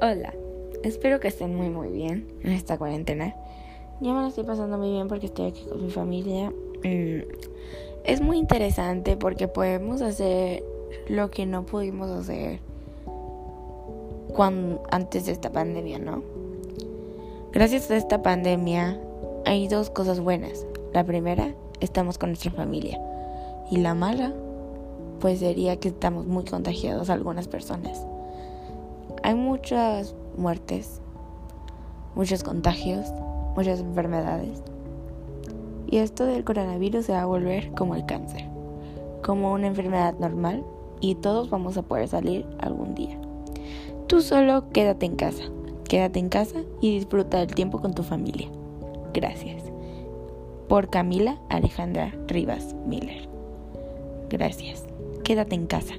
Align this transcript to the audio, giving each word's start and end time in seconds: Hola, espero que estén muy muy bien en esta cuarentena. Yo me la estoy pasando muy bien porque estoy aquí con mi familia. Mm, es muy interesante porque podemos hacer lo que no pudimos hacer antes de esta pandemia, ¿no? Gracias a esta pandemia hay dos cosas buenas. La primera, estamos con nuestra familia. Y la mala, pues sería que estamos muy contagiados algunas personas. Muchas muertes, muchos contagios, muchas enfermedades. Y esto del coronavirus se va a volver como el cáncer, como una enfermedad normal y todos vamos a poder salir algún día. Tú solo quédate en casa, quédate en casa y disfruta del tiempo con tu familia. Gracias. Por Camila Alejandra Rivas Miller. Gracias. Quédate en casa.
Hola, 0.00 0.34
espero 0.82 1.20
que 1.20 1.28
estén 1.28 1.54
muy 1.54 1.68
muy 1.68 1.88
bien 1.88 2.28
en 2.42 2.52
esta 2.52 2.78
cuarentena. 2.78 3.34
Yo 4.00 4.14
me 4.14 4.22
la 4.22 4.28
estoy 4.28 4.44
pasando 4.44 4.78
muy 4.78 4.90
bien 4.90 5.08
porque 5.08 5.26
estoy 5.26 5.46
aquí 5.46 5.64
con 5.64 5.84
mi 5.84 5.90
familia. 5.90 6.50
Mm, 6.82 7.22
es 8.04 8.20
muy 8.20 8.38
interesante 8.38 9.16
porque 9.16 9.48
podemos 9.48 10.02
hacer 10.02 10.64
lo 11.08 11.30
que 11.30 11.46
no 11.46 11.64
pudimos 11.64 12.10
hacer 12.10 12.60
antes 14.90 15.26
de 15.26 15.32
esta 15.32 15.52
pandemia, 15.52 15.98
¿no? 15.98 16.22
Gracias 17.52 17.90
a 17.90 17.96
esta 17.96 18.22
pandemia 18.22 18.98
hay 19.44 19.68
dos 19.68 19.90
cosas 19.90 20.20
buenas. 20.20 20.66
La 20.92 21.04
primera, 21.04 21.54
estamos 21.80 22.18
con 22.18 22.30
nuestra 22.30 22.50
familia. 22.50 23.00
Y 23.70 23.78
la 23.78 23.94
mala, 23.94 24.32
pues 25.20 25.40
sería 25.40 25.76
que 25.76 25.88
estamos 25.88 26.26
muy 26.26 26.44
contagiados 26.44 27.10
algunas 27.10 27.48
personas. 27.48 28.04
Muchas 29.34 30.14
muertes, 30.36 31.00
muchos 32.14 32.42
contagios, 32.42 33.06
muchas 33.56 33.80
enfermedades. 33.80 34.62
Y 35.88 35.98
esto 35.98 36.26
del 36.26 36.44
coronavirus 36.44 37.06
se 37.06 37.12
va 37.12 37.22
a 37.22 37.26
volver 37.26 37.72
como 37.72 37.94
el 37.94 38.06
cáncer, 38.06 38.46
como 39.22 39.52
una 39.52 39.66
enfermedad 39.66 40.14
normal 40.18 40.64
y 41.00 41.16
todos 41.16 41.50
vamos 41.50 41.76
a 41.76 41.82
poder 41.82 42.08
salir 42.08 42.46
algún 42.58 42.94
día. 42.94 43.18
Tú 44.06 44.20
solo 44.20 44.68
quédate 44.70 45.06
en 45.06 45.16
casa, 45.16 45.44
quédate 45.88 46.18
en 46.18 46.28
casa 46.28 46.60
y 46.80 46.94
disfruta 46.98 47.38
del 47.38 47.54
tiempo 47.54 47.80
con 47.80 47.94
tu 47.94 48.02
familia. 48.02 48.48
Gracias. 49.14 49.62
Por 50.68 50.90
Camila 50.90 51.38
Alejandra 51.50 52.14
Rivas 52.26 52.74
Miller. 52.86 53.28
Gracias. 54.30 54.84
Quédate 55.24 55.54
en 55.54 55.66
casa. 55.66 55.94